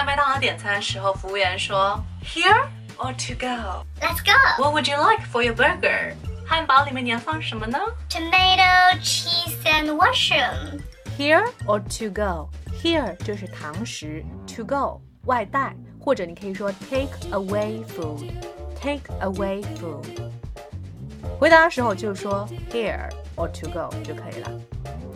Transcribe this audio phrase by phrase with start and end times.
[0.00, 3.84] 在麦当劳点餐时候，服务员说 Here or to go?
[4.00, 4.32] Let's go.
[4.56, 6.14] What would you like for your burger?
[6.46, 7.78] 汉堡里面你要放什么呢
[8.08, 10.80] ？Tomato, cheese and mushroom.
[11.18, 12.48] Here or to go?
[12.82, 18.30] Here 就是堂食，to go 外带，或者你可以说 take away food.
[18.80, 20.32] Take away food.
[22.72, 23.10] here。
[23.40, 24.50] Or to go 就可以了。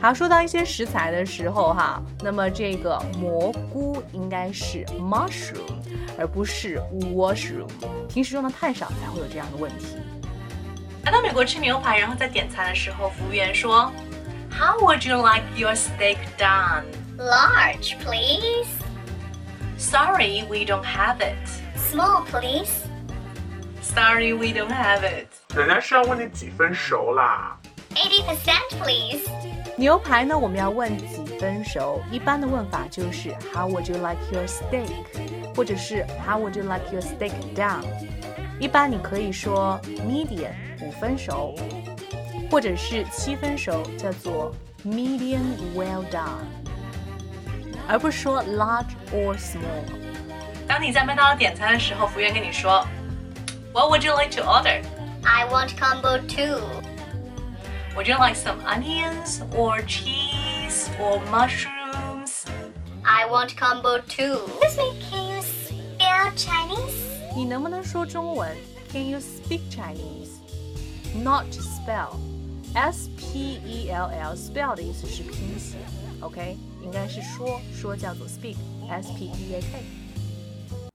[0.00, 5.80] 好，说到一些食材的时候哈，那么这个蘑菇应该是 mushroom，
[6.18, 6.80] 而不是
[7.14, 7.68] washroom。
[8.08, 9.96] 平时用的太少才会有这样的问题。
[11.04, 13.92] 来到美国吃牛排，然后在点餐的时候，服务员说
[14.50, 16.84] ，How would you like your steak done?
[17.18, 18.68] Large, please.
[19.76, 21.36] Sorry, we don't have it.
[21.76, 22.70] Small, please.
[23.82, 25.26] Sorry, we don't have it.
[25.54, 27.59] 人家是要问你几分熟啦。
[28.02, 29.28] eighty percent, please.
[29.76, 32.00] 牛排呢，我们要问几分熟？
[32.10, 34.90] 一般的问法就是 How would you like your steak？
[35.54, 37.84] 或者是 How would you like your steak done？
[38.58, 40.52] 一般你可以说 medium
[40.82, 41.54] 五分熟，
[42.50, 46.44] 或者是七分熟，叫做 medium well done，
[47.88, 49.84] 而不是说 large or small。
[50.66, 52.86] 当你在麦当劳点餐的时候，服务员跟你说
[53.72, 56.60] What would you like to order？I want combo two。
[57.96, 62.46] would you like some onions or cheese or mushrooms?
[63.04, 64.46] I want combo two.
[64.60, 67.34] Me, can you spell Chinese?
[67.34, 68.56] 你能不能说中文
[68.92, 70.30] ？Can you speak Chinese?
[71.14, 72.16] Not spell.
[72.74, 75.76] S P E L L spell 的意思是拼写
[76.20, 79.99] ，OK，应该是说，说叫做 speak，S P E A K。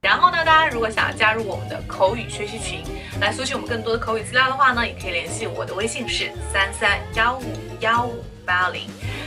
[0.06, 2.84] 然后呢，大家如果想要加入我们的口语学习群，
[3.20, 7.44] 来索取我们更多的口语资料的话呢，也可以联系我的微信是三三幺五
[7.80, 8.84] 幺五八零。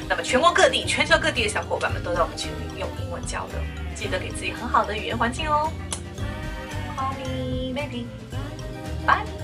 [0.08, 3.58] 那么全国各地、全球各地的小伙伴们都在我们群里用英文交流，
[3.96, 5.68] 记得给自己很好的语言环境哦。
[6.96, 8.04] Call me maybe.
[9.04, 9.38] Bye.